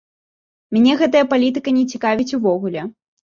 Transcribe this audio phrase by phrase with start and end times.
[0.75, 2.81] Мяне гэтая палітыка не цікавіць увогуле!